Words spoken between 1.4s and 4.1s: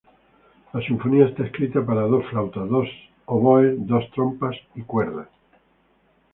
escrita para dos flautas, dos oboes, dos